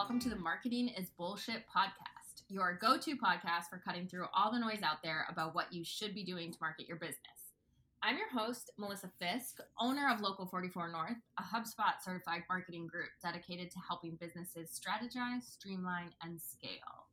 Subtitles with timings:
[0.00, 4.50] welcome to the Marketing is Bullshit podcast, your go to podcast for cutting through all
[4.50, 7.52] the noise out there about what you should be doing to market your business.
[8.02, 13.10] I'm your host, Melissa Fisk, owner of Local 44 North, a HubSpot certified marketing group
[13.22, 17.08] dedicated to helping businesses strategize, streamline, and scale.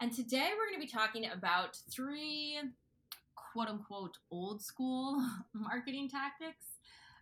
[0.00, 2.60] And today we're going to be talking about three
[3.34, 6.66] quote unquote old school marketing tactics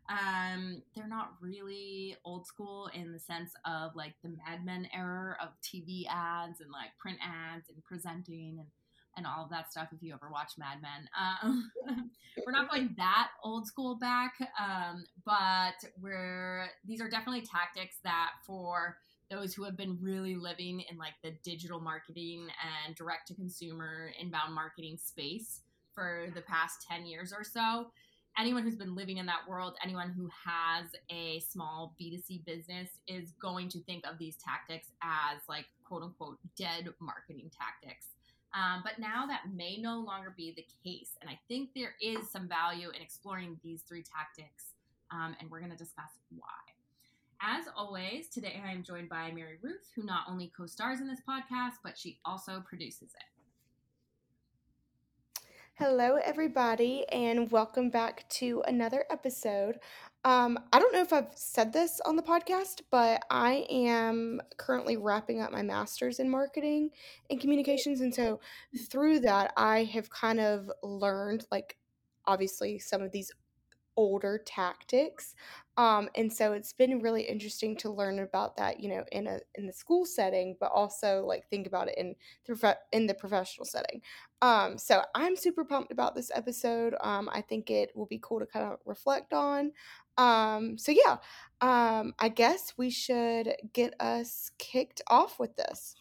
[0.08, 5.36] um, they're not really old school in the sense of like the Mad Men era
[5.40, 8.68] of TV ads and like print ads and presenting and
[9.16, 9.88] and all of that stuff.
[9.92, 11.70] If you ever watch Mad Men, um,
[12.44, 18.30] we're not going that old school back, um, but we're these are definitely tactics that
[18.46, 18.98] for
[19.30, 22.48] those who have been really living in like the digital marketing
[22.86, 25.60] and direct to consumer inbound marketing space
[25.94, 27.86] for the past 10 years or so
[28.38, 33.32] anyone who's been living in that world, anyone who has a small B2C business is
[33.40, 38.06] going to think of these tactics as like quote unquote dead marketing tactics.
[38.54, 41.16] Um, but now that may no longer be the case.
[41.20, 44.74] And I think there is some value in exploring these three tactics.
[45.10, 46.46] Um, and we're going to discuss why.
[47.42, 51.08] As always, today I am joined by Mary Ruth, who not only co stars in
[51.08, 53.33] this podcast, but she also produces it.
[55.76, 59.80] Hello, everybody, and welcome back to another episode.
[60.24, 64.96] Um, I don't know if I've said this on the podcast, but I am currently
[64.96, 66.90] wrapping up my master's in marketing
[67.28, 68.00] and communications.
[68.02, 68.38] And so
[68.88, 71.76] through that, I have kind of learned, like,
[72.24, 73.32] obviously, some of these
[73.96, 75.34] older tactics
[75.76, 79.40] um, and so it's been really interesting to learn about that you know in a
[79.56, 82.14] in the school setting but also like think about it in
[82.46, 84.00] the in the professional setting.
[84.42, 86.94] Um, so i'm super pumped about this episode.
[87.00, 89.72] Um, i think it will be cool to kind of reflect on.
[90.16, 91.16] Um, so yeah
[91.60, 95.96] um, i guess we should get us kicked off with this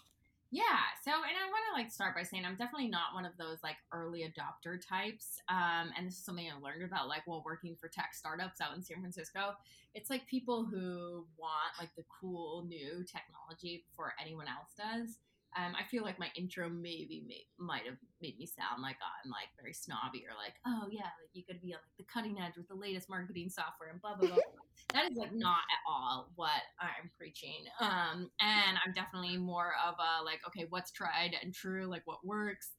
[0.54, 0.86] yeah.
[1.04, 3.58] So, and I want to like start by saying I'm definitely not one of those
[3.64, 5.42] like early adopter types.
[5.50, 8.76] Um, and this is something I learned about like while working for tech startups out
[8.76, 9.56] in San Francisco.
[9.96, 15.18] It's like people who want like the cool new technology before anyone else does.
[15.56, 19.30] Um, I feel like my intro maybe may, might have made me sound like I'm
[19.30, 22.40] like very snobby or like, oh yeah, like you could be on like the cutting
[22.40, 24.38] edge with the latest marketing software and blah blah blah.
[24.94, 27.66] that is like not at all what I'm preaching.
[27.80, 32.26] Um, and I'm definitely more of a like, okay, what's tried and true, like what
[32.26, 32.72] works.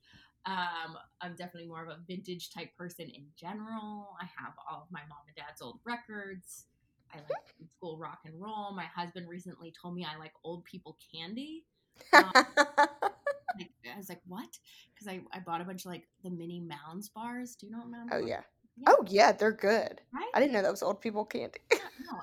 [0.46, 4.10] Um, I'm definitely more of a vintage type person in general.
[4.20, 6.66] I have all of my mom and dad's old records.
[7.12, 8.74] I like school rock and roll.
[8.74, 11.64] My husband recently told me I like old people candy.
[12.12, 14.58] Um, I was like, what?
[14.92, 17.54] Because I, I bought a bunch of like the mini Mounds bars.
[17.54, 18.12] Do you know what Mounds?
[18.12, 18.40] Oh yeah.
[18.76, 18.84] yeah.
[18.88, 20.00] Oh yeah, they're good.
[20.12, 20.30] Right?
[20.34, 21.60] I didn't know that was old people candy.
[21.72, 21.78] yeah,
[22.10, 22.18] no,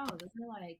[0.00, 0.78] oh, those are like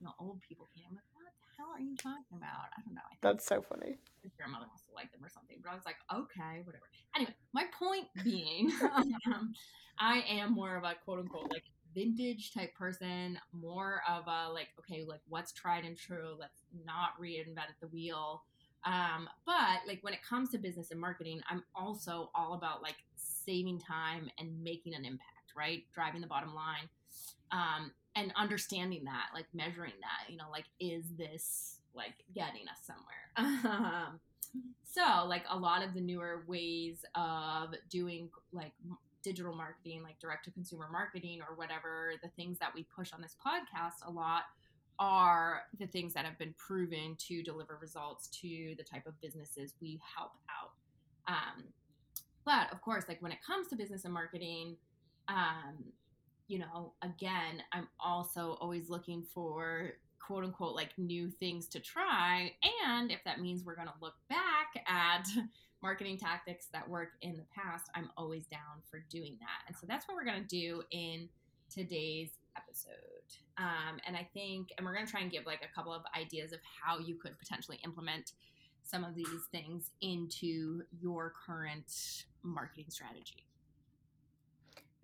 [0.00, 0.88] you know, old people candy.
[0.88, 2.72] I'm like, what the hell are you talking about?
[2.76, 3.04] I don't know.
[3.04, 3.98] I That's so funny.
[4.22, 5.58] His grandmother must have liked them or something.
[5.62, 6.88] But I was like, okay, whatever.
[7.14, 8.72] Anyway, my point being,
[9.28, 9.52] um,
[9.98, 11.64] I am more of a quote unquote like
[11.94, 16.34] vintage type person, more of a like, okay, like what's tried and true.
[16.38, 18.42] Let's not reinvent the wheel.
[18.84, 22.96] Um, but like when it comes to business and marketing, I'm also all about like
[23.16, 25.84] saving time and making an impact, right?
[25.92, 26.88] Driving the bottom line.
[27.52, 32.78] Um, and understanding that, like measuring that, you know, like is this like getting us
[32.84, 33.06] somewhere?
[33.64, 34.20] Um,
[34.82, 38.72] so like a lot of the newer ways of doing like
[39.22, 43.20] digital marketing, like direct to consumer marketing or whatever, the things that we push on
[43.20, 44.44] this podcast a lot
[44.98, 49.74] are the things that have been proven to deliver results to the type of businesses
[49.80, 50.72] we help out.
[51.26, 51.64] Um,
[52.44, 54.76] but of course, like when it comes to business and marketing,
[55.28, 55.84] um,
[56.48, 62.52] you know, again, I'm also always looking for quote unquote like new things to try.
[62.86, 65.26] And if that means we're going to look back at
[65.82, 69.66] marketing tactics that work in the past, I'm always down for doing that.
[69.66, 71.28] And so that's what we're going to do in
[71.72, 72.94] today's episode.
[73.58, 76.02] Um, and I think, and we're going to try and give like a couple of
[76.18, 78.32] ideas of how you could potentially implement
[78.82, 83.46] some of these things into your current marketing strategy.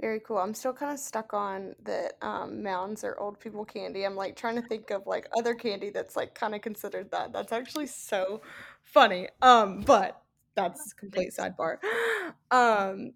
[0.00, 0.36] Very cool.
[0.36, 4.04] I'm still kind of stuck on that um, mounds are old people candy.
[4.04, 7.32] I'm like trying to think of like other candy that's like kind of considered that.
[7.32, 8.42] That's actually so
[8.82, 9.28] funny.
[9.40, 10.20] Um, but
[10.56, 11.78] that's complete sidebar.
[12.50, 13.12] Um,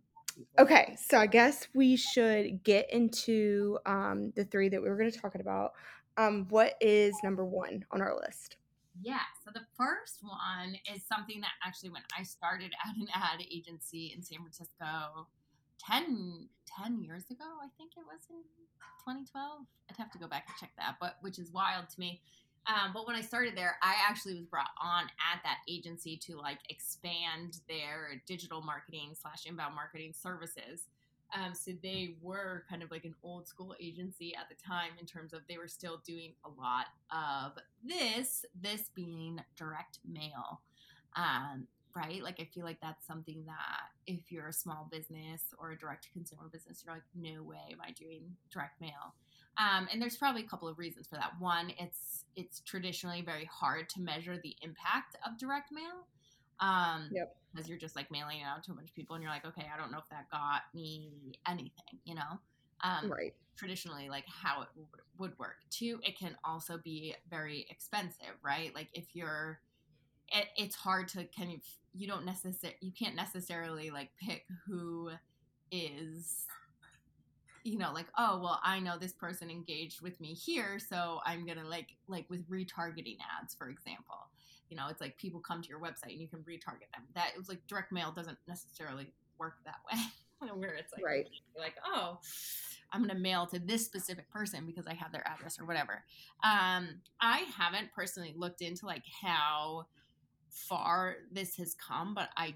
[0.58, 5.10] okay, so I guess we should get into um, the three that we were going
[5.10, 5.72] to talk about.
[6.16, 8.56] Um, what is number one on our list?
[9.02, 13.40] Yeah, so the first one is something that actually, when I started at an ad
[13.50, 15.26] agency in San Francisco
[15.78, 18.42] 10, 10 years ago, I think it was in
[19.06, 19.60] 2012.
[19.88, 22.20] I'd have to go back and check that, but which is wild to me.
[22.66, 26.36] Um, but when I started there, I actually was brought on at that agency to
[26.36, 30.84] like expand their digital marketing slash inbound marketing services.
[31.34, 35.06] Um, so they were kind of like an old school agency at the time in
[35.06, 37.52] terms of they were still doing a lot of
[37.84, 40.60] this, this being direct mail.
[41.16, 42.22] Um, right?
[42.22, 46.04] Like I feel like that's something that if you're a small business or a direct
[46.04, 48.22] to consumer business, you're like, no way am I doing
[48.52, 49.14] direct mail.
[49.58, 51.32] Um, and there's probably a couple of reasons for that.
[51.38, 56.06] One, it's it's traditionally very hard to measure the impact of direct mail.
[56.60, 57.36] Um, yep.
[57.52, 59.44] Because you're just like mailing it out to a bunch of people, and you're like,
[59.44, 61.10] okay, I don't know if that got me
[61.48, 62.38] anything, you know.
[62.82, 63.34] Um, right.
[63.56, 65.56] Traditionally, like how it would, would work.
[65.70, 68.74] Two, it can also be very expensive, right?
[68.74, 69.60] Like if you're,
[70.28, 71.60] it, it's hard to kind of
[71.92, 75.10] you don't necessarily you can't necessarily like pick who
[75.70, 76.46] is
[77.64, 81.46] you know like oh well i know this person engaged with me here so i'm
[81.46, 84.16] gonna like like with retargeting ads for example.
[84.68, 87.02] You know it's like people come to your website and you can retarget them.
[87.14, 89.98] That it was like direct mail doesn't necessarily work that way
[90.54, 91.28] where it's like right.
[91.58, 92.18] like oh
[92.92, 96.02] i'm gonna mail to this specific person because i have their address or whatever.
[96.42, 99.86] Um i haven't personally looked into like how
[100.50, 102.54] far this has come but i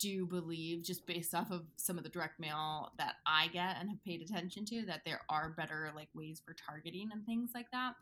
[0.00, 3.88] do believe, just based off of some of the direct mail that I get and
[3.90, 7.70] have paid attention to, that there are better like ways for targeting and things like
[7.70, 7.92] that.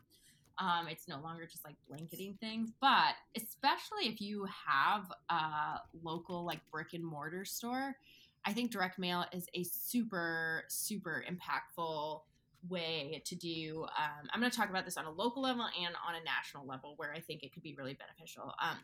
[0.57, 6.45] Um, it's no longer just like blanketing things, but especially if you have a local
[6.45, 7.95] like brick and mortar store,
[8.45, 12.21] I think direct mail is a super super impactful
[12.67, 13.85] way to do.
[13.97, 16.65] Um, I'm going to talk about this on a local level and on a national
[16.65, 18.53] level, where I think it could be really beneficial.
[18.61, 18.77] Um,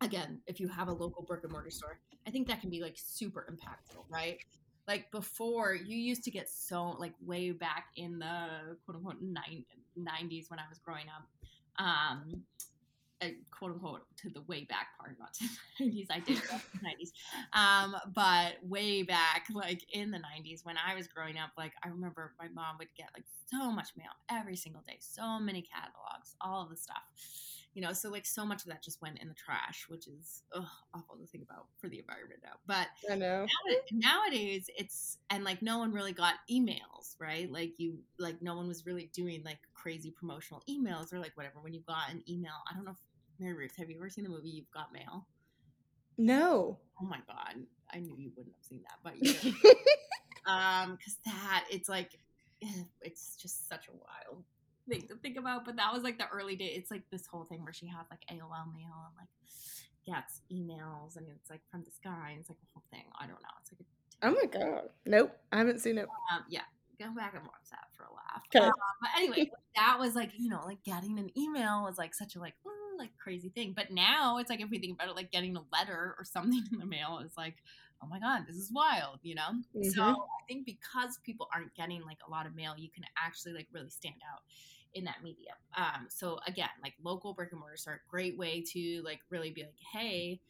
[0.00, 2.80] again, if you have a local brick and mortar store, I think that can be
[2.80, 4.38] like super impactful, right?
[4.86, 10.50] Like before, you used to get so like way back in the quote unquote 90s
[10.50, 11.84] when I was growing up.
[11.84, 12.42] Um,
[13.50, 15.44] quote unquote to the way back part, not to
[15.78, 16.06] the 90s.
[16.10, 17.12] I did the 90s.
[17.52, 21.88] Um, but way back, like in the 90s when I was growing up, like I
[21.88, 26.36] remember my mom would get like so much mail every single day, so many catalogs,
[26.40, 27.02] all of the stuff
[27.74, 30.42] you know so like so much of that just went in the trash which is
[30.54, 32.52] ugh, awful to think about for the environment now.
[32.66, 33.46] But i know.
[33.92, 37.50] nowadays it's and like no one really got emails right?
[37.50, 41.60] Like you like no one was really doing like crazy promotional emails or like whatever.
[41.60, 42.98] When you got an email i don't know if
[43.38, 45.26] mary ruth have you ever seen the movie you've got mail?
[46.16, 46.78] No.
[47.00, 47.62] Oh my god.
[47.92, 49.52] I knew you wouldn't have seen that but you
[50.46, 52.18] um because that it's like
[53.02, 54.44] it's just such a wild
[54.88, 55.64] thing to think about.
[55.64, 56.72] But that was like the early day.
[56.76, 59.28] It's like this whole thing where she has like AOL mail and like
[60.06, 63.04] gets emails and it's like from the sky and it's like a whole thing.
[63.18, 63.54] I don't know.
[63.60, 63.84] It's like a
[64.20, 64.88] Oh my god.
[65.06, 65.36] Nope.
[65.52, 66.08] I haven't seen it.
[66.32, 66.62] Um, yeah.
[66.98, 68.42] Go back and watch that for a laugh.
[68.52, 68.66] Okay.
[68.66, 72.34] Um, but anyway, that was like, you know, like getting an email was like such
[72.34, 72.54] a like,
[72.98, 73.72] like crazy thing.
[73.76, 76.64] But now it's like if we think about it, like getting a letter or something
[76.72, 77.54] in the mail is like,
[78.02, 79.88] oh my god this is wild you know mm-hmm.
[79.90, 83.52] so i think because people aren't getting like a lot of mail you can actually
[83.52, 84.42] like really stand out
[84.94, 85.56] in that medium.
[85.76, 89.50] Um, so again, like local brick and mortars are a great way to like really
[89.50, 90.40] be like, hey,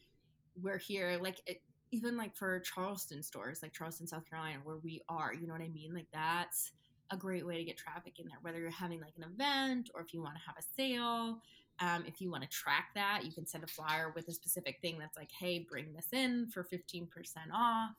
[0.61, 1.17] we're here.
[1.21, 5.47] Like it, even like for Charleston stores, like Charleston, South Carolina, where we are, you
[5.47, 5.93] know what I mean?
[5.93, 6.71] Like that's
[7.11, 8.37] a great way to get traffic in there.
[8.41, 11.41] Whether you're having like an event or if you want to have a sale.
[11.81, 14.79] Um, if you want to track that, you can send a flyer with a specific
[14.81, 17.07] thing that's like, hey, bring this in for 15%
[17.53, 17.91] off.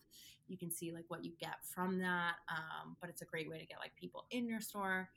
[0.49, 2.35] You can see like what you get from that.
[2.51, 5.09] Um, but it's a great way to get like people in your store.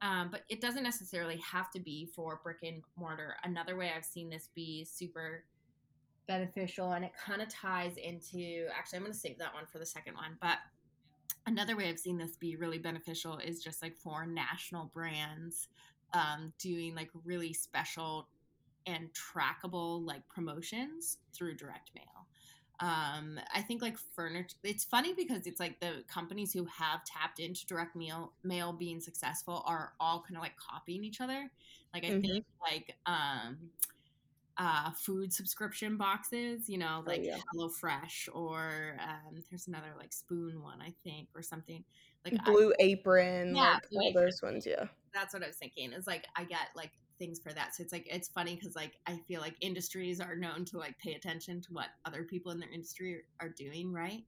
[0.00, 3.36] Um, but it doesn't necessarily have to be for brick and mortar.
[3.42, 5.44] Another way I've seen this be super
[6.28, 9.78] beneficial, and it kind of ties into actually, I'm going to save that one for
[9.78, 10.36] the second one.
[10.40, 10.58] But
[11.46, 15.68] another way I've seen this be really beneficial is just like for national brands
[16.12, 18.28] um, doing like really special
[18.86, 22.17] and trackable like promotions through direct mail
[22.80, 27.40] um i think like furniture it's funny because it's like the companies who have tapped
[27.40, 31.50] into direct mail mail being successful are all kind of like copying each other
[31.92, 32.20] like i mm-hmm.
[32.20, 33.58] think like um
[34.58, 37.38] uh food subscription boxes you know oh, like oh, yeah.
[37.54, 41.82] HelloFresh or um there's another like spoon one i think or something
[42.24, 44.24] like blue I, apron yeah like all apron.
[44.24, 47.52] those ones yeah that's what i was thinking is like i get like things for
[47.52, 47.74] that.
[47.74, 50.98] So it's like it's funny because like I feel like industries are known to like
[50.98, 54.24] pay attention to what other people in their industry are doing, right?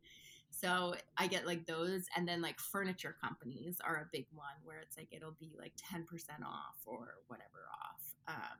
[0.51, 4.79] So I get like those, and then like furniture companies are a big one where
[4.81, 8.35] it's like it'll be like ten percent off or whatever off.
[8.37, 8.59] Um,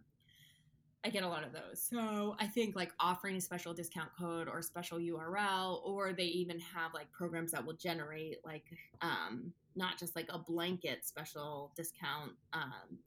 [1.03, 1.83] I get a lot of those.
[1.83, 6.61] So I think like offering a special discount code or special URL, or they even
[6.61, 8.65] have like programs that will generate like
[9.01, 12.99] um, not just like a blanket special discount um,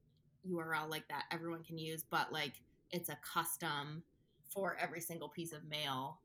[0.49, 2.53] URL like that everyone can use, but like
[2.91, 4.03] it's a custom
[4.49, 6.19] for every single piece of mail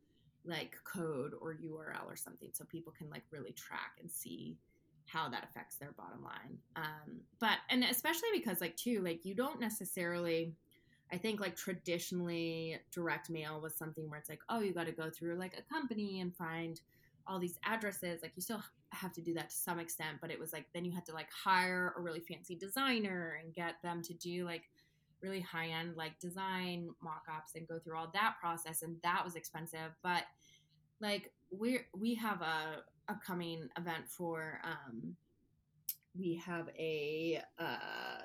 [0.45, 4.57] like code or URL or something so people can like really track and see
[5.07, 6.59] how that affects their bottom line.
[6.77, 10.55] Um, but and especially because like too like you don't necessarily
[11.11, 14.93] I think like traditionally direct mail was something where it's like oh you got to
[14.93, 16.81] go through like a company and find
[17.27, 20.39] all these addresses like you still have to do that to some extent but it
[20.39, 24.03] was like then you had to like hire a really fancy designer and get them
[24.03, 24.63] to do like
[25.23, 29.37] really high end like design mock-ups and go through all that process and that was
[29.37, 30.25] expensive but
[31.01, 35.17] like we we have a upcoming event for um
[36.17, 38.23] we have a uh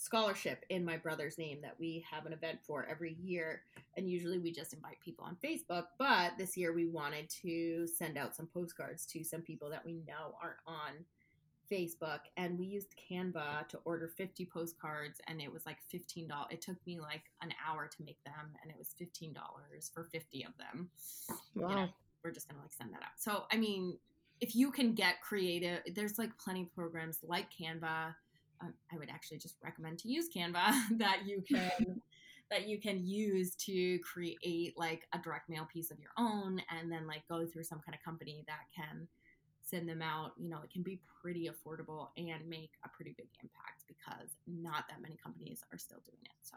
[0.00, 3.62] scholarship in my brother's name that we have an event for every year
[3.98, 8.16] and usually we just invite people on facebook but this year we wanted to send
[8.16, 11.04] out some postcards to some people that we know aren't on
[11.70, 16.28] Facebook and we used Canva to order 50 postcards and it was like $15.
[16.50, 19.34] It took me like an hour to make them and it was $15
[19.94, 20.90] for 50 of them.
[21.54, 21.68] Wow.
[21.68, 21.88] You know,
[22.24, 23.18] we're just going to like send that out.
[23.18, 23.98] So, I mean,
[24.40, 28.14] if you can get creative, there's like plenty of programs like Canva.
[28.62, 32.02] Um, I would actually just recommend to use Canva that you can
[32.50, 36.90] that you can use to create like a direct mail piece of your own and
[36.90, 39.06] then like go through some kind of company that can
[39.62, 43.28] send them out, you know, it can be pretty affordable and make a pretty big
[43.40, 46.32] impact because not that many companies are still doing it.
[46.42, 46.56] So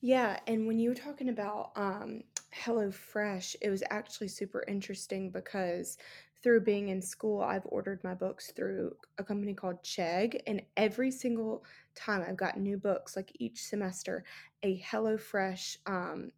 [0.00, 2.22] Yeah, and when you were talking about um,
[2.54, 5.96] HelloFresh, it was actually super interesting because
[6.42, 11.10] through being in school, I've ordered my books through a company called Chegg, and every
[11.10, 14.24] single time I've got new books, like each semester,
[14.62, 16.30] a HelloFresh um,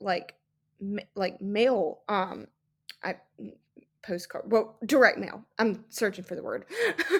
[0.00, 0.34] like
[0.80, 2.46] ma- like mail um
[3.02, 3.16] I
[4.02, 6.64] postcard well direct mail i'm searching for the word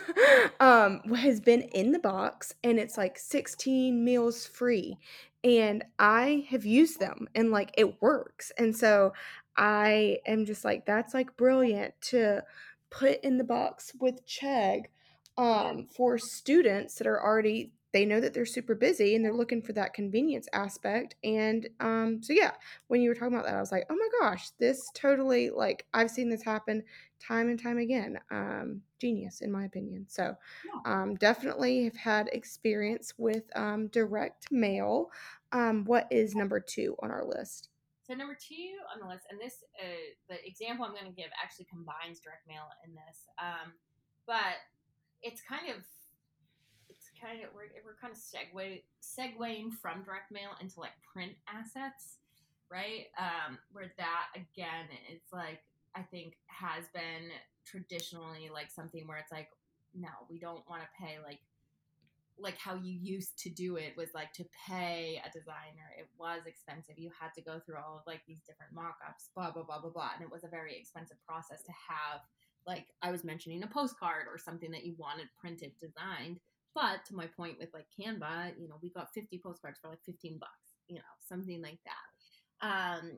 [0.60, 4.98] um has been in the box and it's like 16 meals free
[5.44, 9.12] and i have used them and like it works and so
[9.56, 12.42] i am just like that's like brilliant to
[12.90, 14.84] put in the box with chegg
[15.38, 19.60] um for students that are already they know that they're super busy and they're looking
[19.60, 22.52] for that convenience aspect and um so yeah
[22.88, 25.86] when you were talking about that i was like oh my gosh this totally like
[25.92, 26.82] i've seen this happen
[27.22, 28.18] time and time again.
[28.30, 30.36] Um genius in my opinion so
[30.84, 35.10] um definitely have had experience with um direct mail.
[35.52, 37.68] Um what is number two on our list
[38.02, 41.30] So number two on the list, and this uh, the example I'm going to give
[41.38, 43.78] actually combines direct mail in this, um,
[44.26, 44.58] but
[45.22, 45.86] it's kind of
[46.90, 51.32] it's kind of we're, we're kind of segue segueing from direct mail into like print
[51.46, 52.18] assets,
[52.66, 53.06] right?
[53.14, 55.62] Um, where that again, it's like
[55.94, 57.30] I think has been
[57.64, 59.48] traditionally like something where it's like
[59.94, 61.40] no, we don't want to pay like
[62.38, 65.88] like how you used to do it was like to pay a designer.
[65.98, 66.98] It was expensive.
[66.98, 69.90] You had to go through all of like these different mock-ups blah blah blah blah
[69.90, 72.20] blah and it was a very expensive process to have
[72.66, 76.38] like i was mentioning a postcard or something that you wanted printed designed
[76.74, 80.02] but to my point with like canva you know we got 50 postcards for like
[80.06, 82.66] 15 bucks you know something like that.
[82.66, 83.12] Um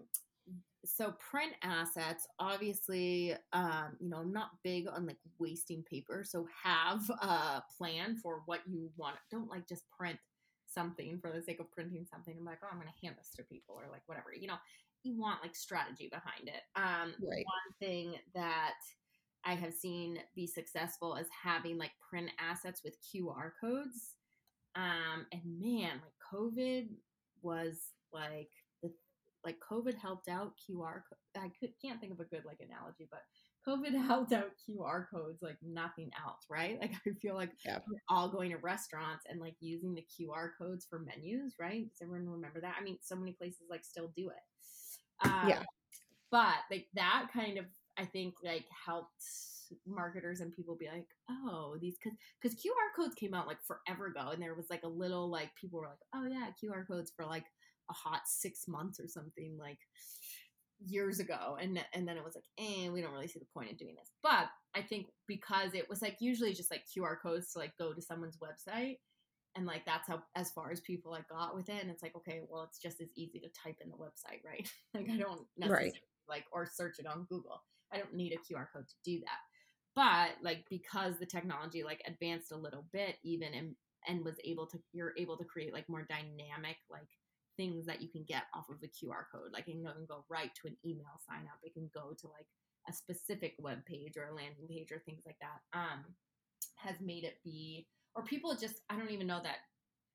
[0.85, 6.47] so print assets obviously um you know i'm not big on like wasting paper so
[6.63, 9.17] have a plan for what you want.
[9.31, 10.19] Don't like just print
[10.67, 13.43] something for the sake of printing something i'm like oh i'm gonna hand this to
[13.45, 14.57] people or like whatever you know?
[15.05, 16.63] You want like strategy behind it.
[16.77, 17.45] Um Right.
[17.45, 18.75] one thing that
[19.45, 24.15] i have seen be successful is having like print assets with qr codes.
[24.77, 26.89] Um and man like covid
[27.43, 28.51] was like
[29.45, 31.03] like COVID helped out QR.
[31.37, 33.21] I could, can't think of a good like analogy, but
[33.67, 36.79] COVID helped out QR codes like nothing else, right?
[36.81, 37.81] Like I feel like Yeah.
[37.87, 41.89] we're all going to restaurants and like using the QR codes for menus, right?
[41.91, 42.77] Does everyone remember that?
[42.79, 44.43] I mean, so many places like still do it.
[45.29, 45.65] Um, Yeah.
[46.31, 47.67] But like that kind of,
[47.99, 49.25] I think like helped
[49.87, 54.07] marketers and people be like, oh, these because because QR codes came out like forever
[54.07, 57.13] ago, and there was like a little like people were like, oh yeah, QR codes
[57.17, 57.45] for like
[57.91, 59.79] a hot six months or something like
[60.87, 63.71] years ago and and then it was like eh, we don't really see the point
[63.71, 64.11] in doing this.
[64.23, 67.93] But i think because it was like usually just like qr codes to like go
[67.93, 68.99] to someone's website
[69.57, 72.15] and like that's how as far as people like got with it and it's like
[72.17, 74.69] okay well it's just as easy to type in the website right?
[74.95, 76.01] Like i don't necessarily Right.
[76.29, 77.63] like or search it on google.
[77.93, 79.39] I don't need a qr code to do that.
[79.95, 83.77] But like because the technology like advanced a little bit even and
[84.09, 87.09] and was able to you're able to create like more dynamic like
[87.57, 89.53] things that you can get off of the QR code.
[89.53, 91.59] Like it can go right to an email sign up.
[91.63, 92.47] It can go to like
[92.89, 95.79] a specific web page or a landing page or things like that.
[95.79, 96.05] Um,
[96.77, 99.59] has made it be, or people just I don't even know that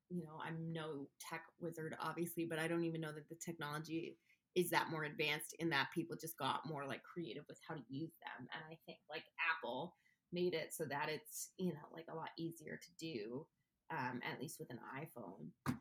[0.09, 4.17] you know, I'm no tech wizard, obviously, but I don't even know that the technology
[4.55, 7.81] is that more advanced in that people just got more like creative with how to
[7.87, 8.47] use them.
[8.53, 9.23] And I think like
[9.55, 9.95] Apple
[10.33, 13.45] made it so that it's, you know, like a lot easier to do,
[13.91, 15.73] um, at least with an iPhone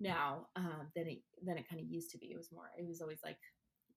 [0.00, 2.26] now um, than it than it kind of used to be.
[2.26, 2.70] It was more.
[2.78, 3.36] It was always like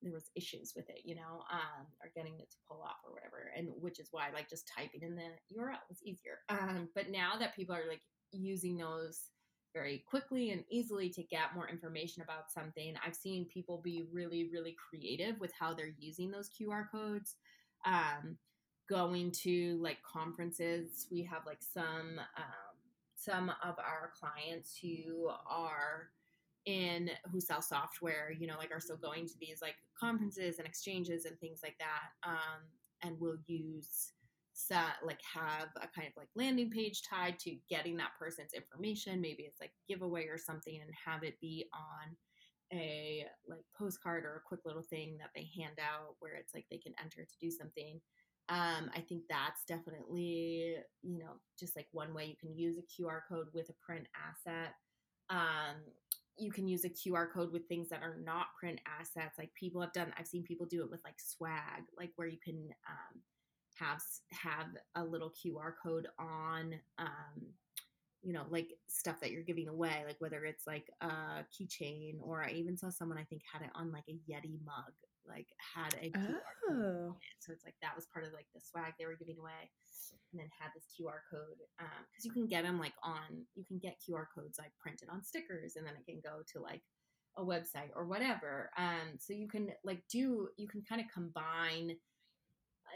[0.02, 3.14] there was issues with it, you know, um, or getting it to pull off or
[3.14, 6.40] whatever, and which is why like just typing in the URL was easier.
[6.50, 9.22] Um, but now that people are like using those
[9.74, 14.50] very quickly and easily to get more information about something, I've seen people be really,
[14.52, 17.36] really creative with how they're using those QR codes.
[17.86, 18.38] Um,
[18.90, 22.73] going to like conferences, we have like some um,
[23.24, 26.10] some of our clients who are
[26.66, 30.68] in who sell software, you know, like are still going to these like conferences and
[30.68, 32.62] exchanges and things like that, um,
[33.02, 34.14] and will use
[34.56, 39.20] set like have a kind of like landing page tied to getting that person's information.
[39.20, 42.16] Maybe it's like giveaway or something, and have it be on
[42.72, 46.66] a like postcard or a quick little thing that they hand out where it's like
[46.72, 48.00] they can enter to do something.
[48.50, 52.82] Um, I think that's definitely, you know, just like one way you can use a
[52.82, 54.74] QR code with a print asset.
[55.30, 55.82] Um,
[56.38, 59.38] you can use a QR code with things that are not print assets.
[59.38, 62.40] Like people have done, I've seen people do it with like swag, like where you
[62.44, 63.22] can um,
[63.80, 67.46] have have a little QR code on, um,
[68.22, 72.44] you know, like stuff that you're giving away, like whether it's like a keychain or
[72.44, 74.94] I even saw someone I think had it on like a Yeti mug,
[75.28, 76.68] like had a QR oh.
[76.68, 77.14] code.
[77.40, 79.72] So it's like that was part of like the swag they were giving away
[80.32, 83.64] and then had this QR code because um, you can get them like on you
[83.66, 86.82] can get QR codes like printed on stickers and then it can go to like
[87.38, 88.70] a website or whatever.
[88.78, 91.96] Um, so you can like do you can kind of combine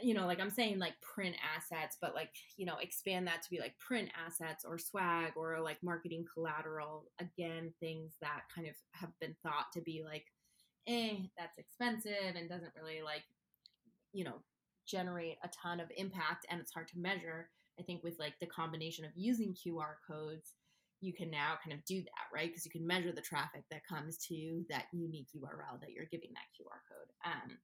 [0.02, 3.50] you know, like I'm saying, like print assets, but like, you know, expand that to
[3.50, 7.06] be like print assets or swag or like marketing collateral.
[7.20, 10.24] Again, things that kind of have been thought to be like,
[10.88, 13.22] eh, that's expensive and doesn't really like,
[14.12, 14.42] you know,
[14.86, 17.50] generate a ton of impact and it's hard to measure.
[17.78, 20.54] I think with like the combination of using QR codes,
[21.00, 22.48] you can now kind of do that, right?
[22.48, 26.30] Because you can measure the traffic that comes to that unique URL that you're giving
[26.34, 27.10] that QR code.
[27.24, 27.58] Um,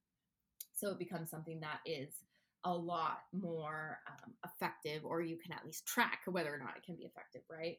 [0.73, 2.13] so it becomes something that is
[2.63, 6.83] a lot more um, effective, or you can at least track whether or not it
[6.83, 7.77] can be effective, right?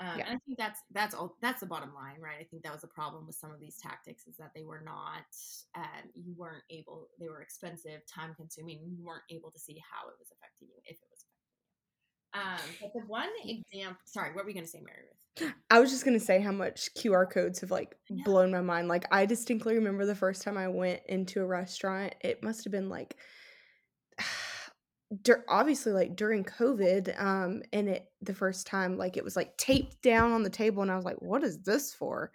[0.00, 0.24] Um, yeah.
[0.26, 2.40] And I think that's that's all that's the bottom line, right?
[2.40, 4.82] I think that was a problem with some of these tactics is that they were
[4.84, 5.28] not,
[5.76, 10.08] um, you weren't able, they were expensive, time consuming, you weren't able to see how
[10.08, 11.52] it was affecting you if it was affecting you.
[12.34, 15.52] Um, but the one example, sorry, what were you going to say, Mary Ruth?
[15.70, 18.88] I was just going to say how much QR codes have like blown my mind.
[18.88, 22.72] Like I distinctly remember the first time I went into a restaurant, it must have
[22.72, 23.16] been like
[25.20, 29.54] dur- obviously like during covid um and it the first time like it was like
[29.56, 32.30] taped down on the table and i was like what is this for?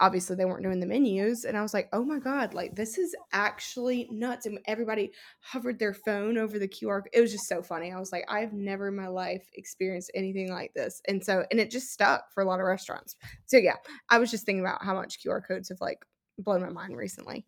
[0.00, 2.98] Obviously they weren't doing the menus and i was like oh my god like this
[2.98, 7.62] is actually nuts and everybody hovered their phone over the qr it was just so
[7.62, 11.44] funny i was like i've never in my life experienced anything like this and so
[11.50, 13.16] and it just stuck for a lot of restaurants.
[13.46, 13.76] So yeah
[14.08, 16.04] i was just thinking about how much qr codes have like
[16.38, 17.46] blown my mind recently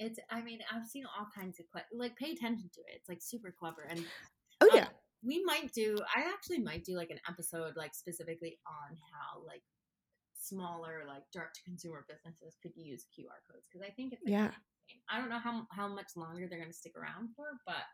[0.00, 2.96] it's I mean I've seen all kinds of like pay attention to it.
[2.96, 4.04] It's like super clever and
[4.62, 4.84] oh um, yeah.
[4.84, 4.88] Um,
[5.22, 9.62] we might do I actually might do like an episode like specifically on how like
[10.34, 14.32] smaller like direct to consumer businesses could use QR codes because I think it's like,
[14.32, 14.50] yeah.
[15.08, 17.84] I don't know how how much longer they're going to stick around for, but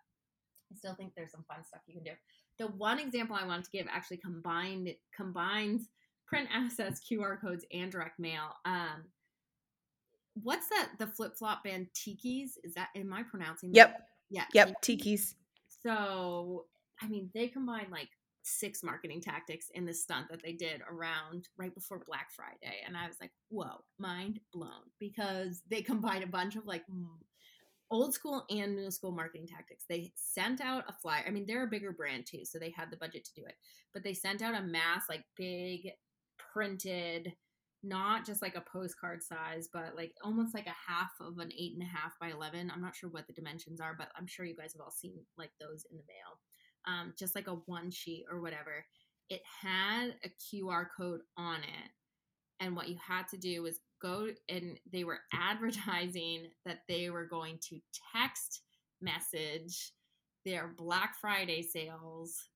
[0.72, 2.12] I still think there's some fun stuff you can do.
[2.58, 5.88] The one example I wanted to give actually combined combines
[6.26, 8.54] print assets, QR codes, and direct mail.
[8.64, 9.04] Um,
[10.42, 10.90] what's that?
[10.98, 12.52] The flip flop band Tkees?
[12.64, 13.72] Is that am I pronouncing?
[13.72, 13.76] That?
[13.76, 14.08] Yep.
[14.30, 14.44] Yeah.
[14.66, 14.82] Yep.
[14.82, 15.34] Tkees.
[15.82, 16.66] So
[17.00, 18.08] I mean, they combined like
[18.42, 22.96] six marketing tactics in the stunt that they did around right before Black Friday, and
[22.96, 26.84] I was like, whoa, mind blown because they combined a bunch of like
[27.90, 29.84] old school and new school marketing tactics.
[29.88, 31.24] They sent out a flyer.
[31.26, 33.54] I mean, they're a bigger brand too, so they had the budget to do it.
[33.92, 35.90] But they sent out a mass, like big
[36.38, 37.32] printed
[37.82, 41.74] not just like a postcard size, but like almost like a half of an eight
[41.74, 42.70] and a half by 11.
[42.74, 45.14] I'm not sure what the dimensions are, but I'm sure you guys have all seen
[45.38, 46.38] like those in the mail.
[46.88, 48.84] Um, just like a one sheet or whatever.
[49.28, 51.90] It had a QR code on it.
[52.60, 57.26] And what you had to do was go and they were advertising that they were
[57.26, 57.80] going to
[58.14, 58.62] text
[59.00, 59.92] message
[60.44, 62.48] their Black Friday sales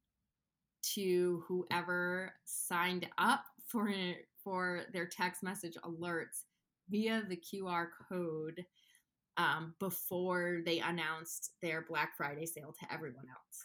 [0.94, 3.88] to whoever signed up for
[4.44, 6.44] for their text message alerts
[6.88, 8.64] via the QR code
[9.36, 13.64] um, before they announced their Black Friday sale to everyone else.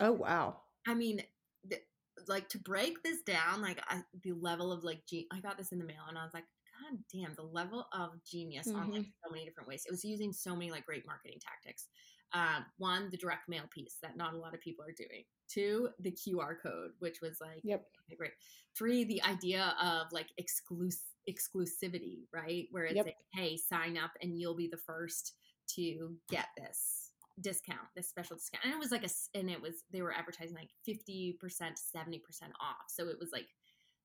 [0.00, 0.56] Oh, wow.
[0.86, 1.22] I mean,
[1.68, 1.82] th-
[2.26, 5.72] like to break this down, like I, the level of like, ge- I got this
[5.72, 6.44] in the mail and I was like,
[6.80, 9.12] God damn, the level of genius on like Mhm.
[9.24, 9.84] so many different ways.
[9.86, 11.88] It was using so many like great marketing tactics.
[12.34, 15.22] Um, one, the direct mail piece that not a lot of people are doing.
[15.48, 17.86] Two, the QR code, which was like Yep.
[18.08, 18.32] okay, great.
[18.76, 22.66] Three, the idea of like exclus- exclusivity, right?
[22.72, 23.06] Where it's Yep.
[23.06, 25.34] like, hey, sign up and you'll be the first
[25.76, 28.64] to get this discount, this special discount.
[28.64, 32.84] And it was like a and it was, they were advertising like 50%, 70% off.
[32.88, 33.46] So it was like,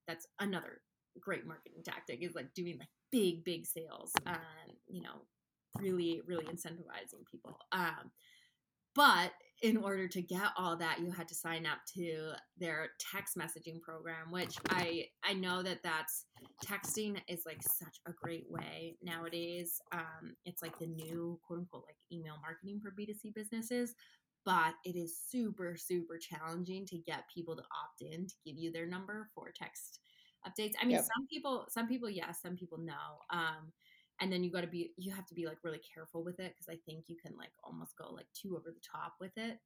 [0.07, 0.81] that's another
[1.19, 4.37] great marketing tactic is like doing like big, big sales and,
[4.87, 5.25] you know,
[5.77, 7.57] really, really incentivizing people.
[7.71, 8.11] Um,
[8.95, 13.37] but in order to get all that, you had to sign up to their text
[13.37, 16.25] messaging program, which I I know that that's
[16.65, 19.81] texting is like such a great way nowadays.
[19.91, 23.95] Um, it's like the new quote unquote like email marketing for B two C businesses,
[24.45, 28.71] but it is super super challenging to get people to opt in to give you
[28.71, 29.99] their number for text
[30.47, 30.73] updates.
[30.81, 31.03] I mean, Yep.
[31.03, 32.93] some people some people yes, some people no.
[33.29, 33.73] Um,
[34.21, 36.53] and then you got to be you have to be like really careful with it
[36.53, 39.59] because i think you can like almost go like too over the top with it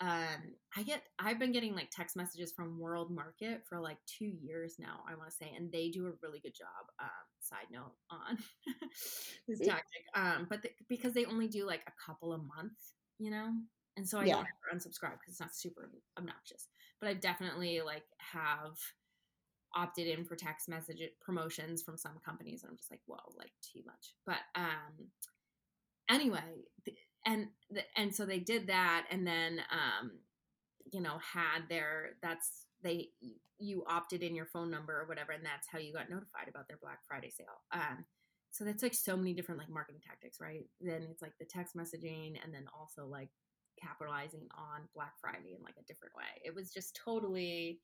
[0.00, 4.24] um i get i've been getting like text messages from world market for like two
[4.26, 7.08] years now i want to say and they do a really good job um
[7.40, 8.38] side note on
[9.48, 9.66] this Mm.
[9.66, 12.78] tactic um but th- because they only do like a couple a month
[13.18, 13.52] you know
[13.96, 14.34] and so i Yeah.
[14.34, 16.68] don't ever unsubscribe because it's not super obnoxious
[17.00, 18.76] but i definitely like have
[19.74, 23.52] opted in for text message promotions from some companies and i'm just like whoa like
[23.62, 24.14] too much.
[24.26, 25.08] But um
[26.10, 26.40] anyway
[27.26, 27.48] and
[27.96, 30.12] and so they did that and then um
[30.92, 33.08] you know had their that's they
[33.58, 36.66] you opted in your phone number or whatever and that's how you got notified about
[36.68, 37.62] their black friday sale.
[37.72, 38.04] Um
[38.50, 40.64] so that's like so many different like marketing tactics right?
[40.80, 43.30] Then it's like the text messaging and then also like
[43.80, 46.42] capitalizing on black friday in like a different way.
[46.44, 47.80] It was just totally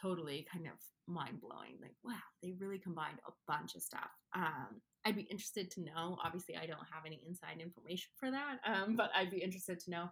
[0.00, 0.72] totally kind of
[1.06, 1.78] mind blowing.
[1.80, 4.10] Like, wow, they really combined a bunch of stuff.
[4.34, 6.18] Um, I'd be interested to know.
[6.24, 9.90] Obviously, I don't have any inside information for that, um, but I'd be interested to
[9.90, 10.08] know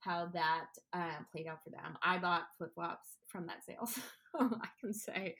[0.00, 1.98] how that uh, played out for them.
[2.02, 5.34] I bought flip flops from that sale, so I can say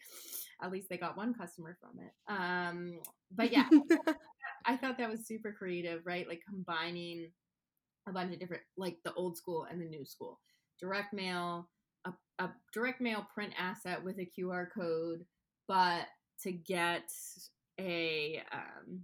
[0.62, 2.12] at least they got one customer from it.
[2.28, 3.68] Um, but yeah,
[4.66, 6.28] I thought that was super creative, right?
[6.28, 7.30] Like combining
[8.08, 10.40] a bunch of different, like the old school and the new school,
[10.80, 11.68] direct mail,
[12.08, 15.24] a, a direct mail print asset with a QR code,
[15.66, 16.06] but
[16.42, 17.10] to get
[17.80, 19.00] a um,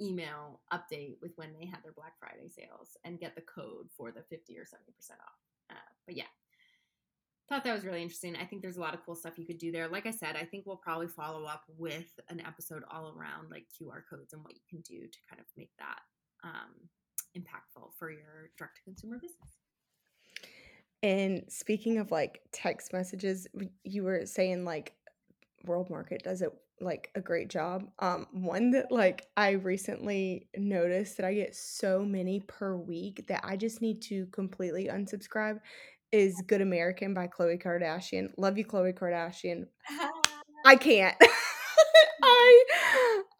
[0.00, 4.12] email update with when they had their Black Friday sales and get the code for
[4.12, 4.66] the 50 or 70%
[5.12, 5.38] off.
[5.70, 5.74] Uh,
[6.06, 6.24] but yeah,
[7.48, 8.36] thought that was really interesting.
[8.36, 9.88] I think there's a lot of cool stuff you could do there.
[9.88, 13.66] Like I said, I think we'll probably follow up with an episode all around like
[13.80, 16.00] QR codes and what you can do to kind of make that
[16.44, 16.74] um,
[17.36, 19.57] impactful for your direct to consumer business.
[21.02, 23.46] And speaking of like text messages,
[23.84, 24.94] you were saying like
[25.64, 27.88] World Market does it like a great job.
[27.98, 33.40] Um, one that like I recently noticed that I get so many per week that
[33.44, 35.60] I just need to completely unsubscribe
[36.12, 38.30] is Good American by Khloe Kardashian.
[38.36, 39.66] Love you, Khloe Kardashian.
[40.64, 41.16] I can't.
[42.22, 42.64] I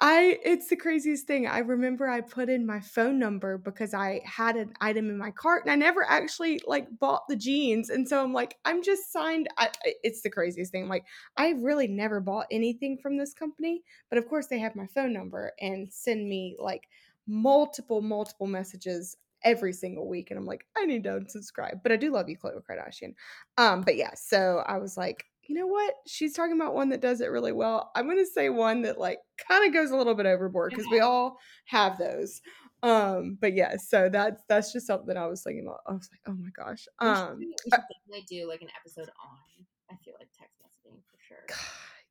[0.00, 1.48] I it's the craziest thing.
[1.48, 5.32] I remember I put in my phone number because I had an item in my
[5.32, 7.90] cart and I never actually like bought the jeans.
[7.90, 9.48] And so I'm like, I'm just signed.
[9.58, 9.70] I,
[10.04, 10.88] it's the craziest thing.
[10.88, 11.04] Like,
[11.36, 15.12] I really never bought anything from this company, but of course they have my phone
[15.12, 16.84] number and send me like
[17.26, 20.30] multiple, multiple messages every single week.
[20.30, 21.82] And I'm like, I need to unsubscribe.
[21.82, 23.14] But I do love you, Khloe Kardashian.
[23.56, 25.94] Um, but yeah, so I was like, you know what?
[26.06, 27.90] She's talking about one that does it really well.
[27.96, 31.00] I'm gonna say one that like kind of goes a little bit overboard because we
[31.00, 32.40] all have those.
[32.82, 35.80] Um, but yeah, so that's that's just something I was thinking about.
[35.86, 36.86] I was like, oh my gosh.
[37.00, 39.64] Um, we should definitely do like an episode on.
[39.90, 41.46] I feel like text messaging for sure.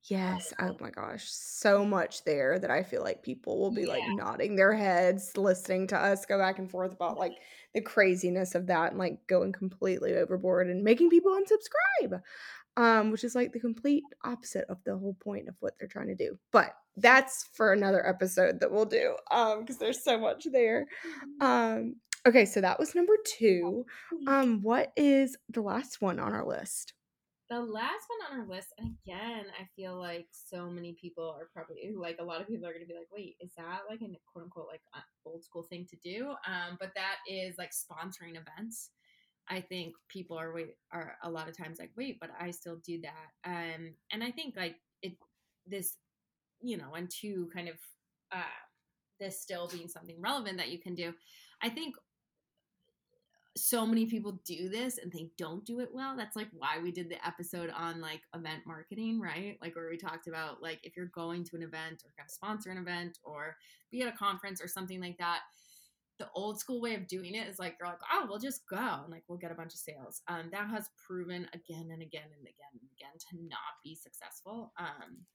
[0.10, 0.52] yes.
[0.60, 4.56] Oh my gosh, so much there that I feel like people will be like nodding
[4.56, 7.34] their heads, listening to us go back and forth about like
[7.74, 12.20] the craziness of that and like going completely overboard and making people unsubscribe.
[12.78, 16.08] Um, which is like the complete opposite of the whole point of what they're trying
[16.08, 16.38] to do.
[16.54, 20.86] But that's for another episode that we'll do um, because there's so much there.
[21.42, 23.86] Um, okay, so that was number two.
[24.28, 26.94] Um, what is the last one on our list?
[27.50, 31.48] The last one on our list, and again, I feel like so many people are
[31.54, 34.02] probably like a lot of people are going to be like, "Wait, is that like
[34.02, 34.82] a quote unquote like
[35.26, 38.90] old school thing to do?" Um, but that is like sponsoring events.
[39.50, 42.78] I think people are wait are a lot of times like, "Wait, but I still
[42.86, 45.14] do that." Um, and I think like it
[45.66, 45.96] this,
[46.62, 47.76] you know, and two kind of
[48.32, 48.42] uh,
[49.20, 51.14] this still being something relevant that you can do.
[51.62, 51.96] I think
[53.58, 56.16] so many people do this and they don't do it well.
[56.16, 59.58] That's like why we did the episode on like event marketing, right?
[59.62, 62.34] Like where we talked about like if you're going to an event or going to
[62.34, 63.58] sponsor an event or
[63.92, 65.40] be at a conference or something like that,
[66.20, 68.78] the old school way of doing it is like you're like, oh, we'll just go
[68.78, 70.22] and like we'll get a bunch of sales.
[70.28, 74.74] Um, that has proven again and again and again and again to not be successful.
[74.80, 75.26] Um,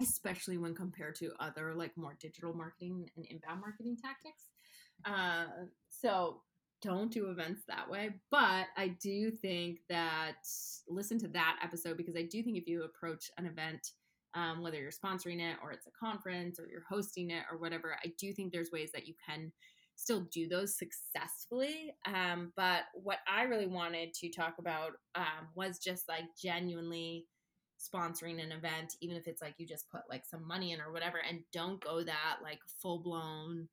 [0.00, 4.50] especially when compared to other like more digital marketing and inbound marketing tactics.
[5.04, 5.46] Uh,
[5.88, 6.42] so
[6.82, 8.10] don't do events that way.
[8.30, 10.36] But I do think that
[10.88, 13.92] listen to that episode because I do think if you approach an event,
[14.34, 17.96] um, whether you're sponsoring it or it's a conference or you're hosting it or whatever,
[18.04, 19.50] I do think there's ways that you can
[19.96, 21.94] still do those successfully.
[22.06, 27.26] Um, but what I really wanted to talk about um, was just like genuinely
[27.78, 30.92] sponsoring an event, even if it's like you just put like some money in or
[30.92, 33.68] whatever, and don't go that like full blown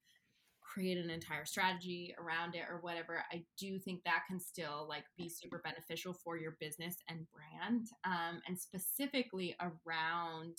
[0.61, 5.03] create an entire strategy around it or whatever i do think that can still like
[5.17, 10.57] be super beneficial for your business and brand um, and specifically around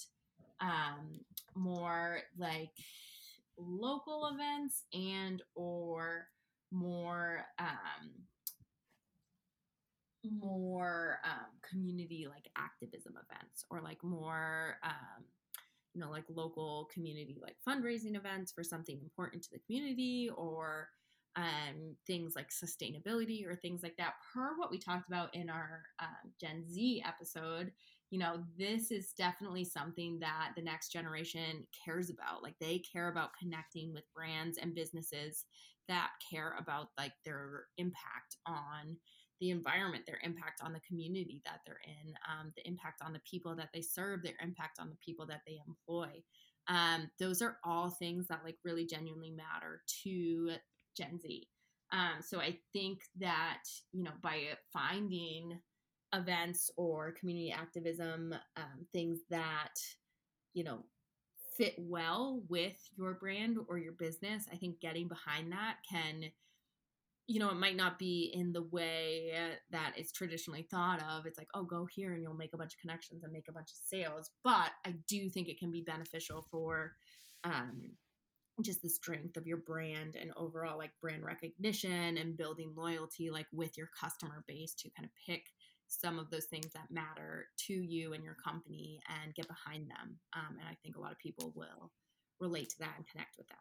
[0.61, 1.20] um,
[1.57, 2.70] more like
[3.59, 6.27] local events and or
[6.71, 8.11] more um,
[10.40, 15.25] more um, community like activism events or like more um,
[15.95, 20.88] you know like local community like fundraising events for something important to the community or
[21.37, 24.14] um, things like sustainability or things like that.
[24.33, 27.73] Per what we talked about in our uh, gen z episode
[28.14, 33.09] you know this is definitely something that the next generation cares about like they care
[33.09, 35.46] about connecting with brands and businesses
[35.88, 38.96] that care about like their impact on
[39.40, 43.20] the environment, their impact on the community that they're in, um, the impact on the
[43.29, 46.22] people that they serve, their impact on the people that they employ.
[46.68, 50.53] Um, those are all things that like really genuinely matter to
[50.96, 51.48] Gen Z.
[51.92, 55.59] Um, so I think that you know by finding
[56.14, 59.74] events or community activism um, things that
[60.53, 60.85] you know
[61.57, 66.31] fit well with your brand or your business, I think getting behind that can
[67.27, 69.33] you know, it might not be in the way
[69.70, 71.24] that it's traditionally thought of.
[71.24, 73.53] It's like, oh, go here and you'll make a bunch of connections and make a
[73.53, 74.31] bunch of sales.
[74.42, 76.92] But I do think it can be beneficial for
[77.44, 77.92] um,
[78.62, 83.46] just the strength of your brand and overall like brand recognition and building loyalty like
[83.53, 85.46] with your customer base to kind of pick
[86.00, 90.20] some of those things that matter to you and your company and get behind them.
[90.33, 91.92] Um, and I think a lot of people will
[92.40, 93.59] relate to that and connect with that.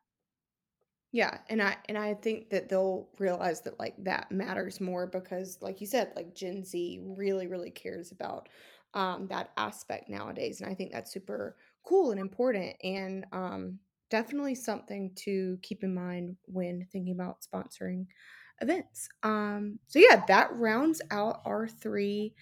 [1.12, 5.62] Yeah, and I and I think that they'll realize that like that matters more because
[5.62, 8.50] like you said, like Gen Z really really cares about
[8.96, 14.54] um that aspect nowadays and I think that's super cool and important and um definitely
[14.56, 18.06] something to keep in mind when thinking about sponsoring
[18.64, 19.10] events.
[19.22, 22.34] Um so yeah, that rounds out our 3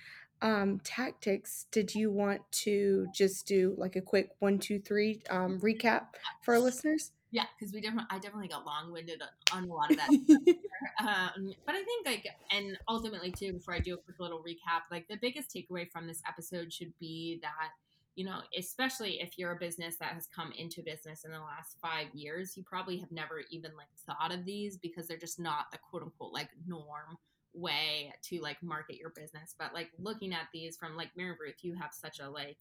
[0.41, 1.65] um tactics.
[1.71, 6.07] Did you want to just do like a quick one, two, three um recap
[6.43, 7.11] for our listeners?
[7.33, 10.09] Yeah, because we definitely, I definitely got long winded on, on, a lot of that.
[10.99, 14.81] um, but I think like, and ultimately too, before I do a quick little recap,
[14.91, 17.69] like the biggest takeaway from this episode should be that
[18.15, 21.77] you know, especially if you're a business that has come into business in the last
[21.81, 25.65] five years, you probably have never even like thought of these because they're just not
[25.71, 27.17] the quote unquote like norm
[27.53, 29.55] way to like market your business.
[29.57, 32.57] But like looking at these from like Mary Ruth, you have such a like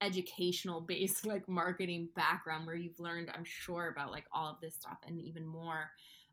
[0.00, 4.74] educational based like marketing background where you've learned i'm sure about like all of this
[4.74, 5.90] stuff and even more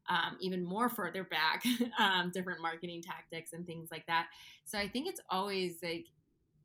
[0.09, 1.63] um, even more further back
[1.97, 4.27] um, different marketing tactics and things like that
[4.65, 6.07] so i think it's always like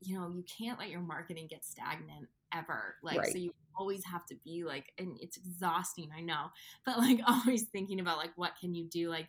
[0.01, 3.31] you know you can't let your marketing get stagnant ever like right.
[3.31, 6.47] so you always have to be like and it's exhausting i know
[6.85, 9.27] but like always thinking about like what can you do like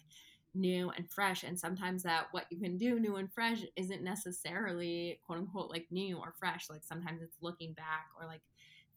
[0.55, 1.43] new and fresh.
[1.43, 5.87] And sometimes that what you can do new and fresh isn't necessarily quote unquote like
[5.91, 6.69] new or fresh.
[6.71, 8.43] Like sometimes it's looking back or like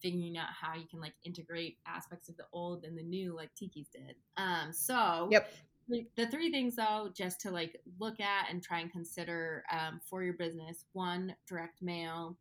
[0.01, 3.51] figuring out how you can like integrate aspects of the old and the new like
[3.55, 4.15] Tkees did.
[4.37, 5.51] Um so yep.
[5.89, 10.23] The three things though, just to like look at and try and consider um, for
[10.23, 12.37] your business: one, direct mail;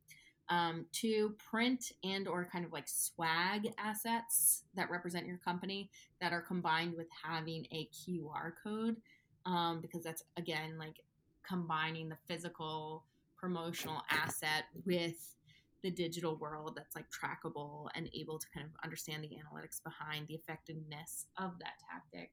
[0.48, 6.33] um, two, print and or kind of like swag assets that represent your company that
[6.33, 8.96] are combined with having a QR code,
[9.44, 11.00] um, because that's again like
[11.46, 13.05] combining the physical
[13.37, 15.35] promotional asset with
[15.83, 20.28] the digital world that's like trackable and able to kind of understand the analytics behind
[20.28, 22.31] the effectiveness of that tactic.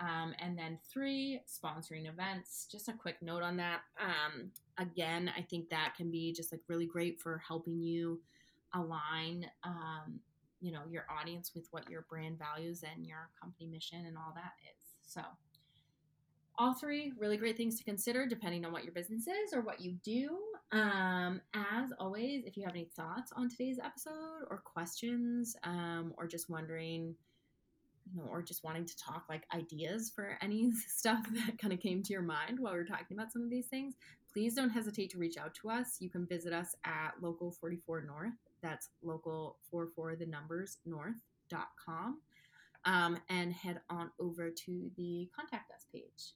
[0.00, 2.66] Um, and then three, sponsoring events.
[2.70, 3.80] Just a quick note on that.
[4.00, 8.20] Um, again, I think that can be just like really great for helping you
[8.74, 10.20] align, um,
[10.60, 14.32] you know, your audience with what your brand values and your company mission and all
[14.34, 14.84] that is.
[15.02, 15.20] So
[16.58, 19.80] all three really great things to consider depending on what your business is or what
[19.80, 20.38] you do.
[20.72, 26.26] Um, as always, if you have any thoughts on today's episode or questions, um, or
[26.26, 27.14] just wondering,
[28.14, 31.80] you know, or just wanting to talk like ideas for any stuff that kind of
[31.80, 33.94] came to your mind while we were talking about some of these things,
[34.32, 35.96] please don't hesitate to reach out to us.
[36.00, 38.32] You can visit us at local 44 north.
[38.62, 42.20] That's local 44 the numbers north.com.
[42.86, 46.32] Um, and head on over to the contact us page.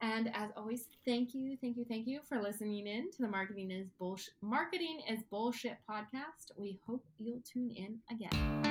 [0.00, 3.70] And as always, thank you, thank you, thank you for listening in to the Marketing
[3.70, 6.52] is Bullshit Marketing is Bullshit podcast.
[6.56, 8.69] We hope you'll tune in again.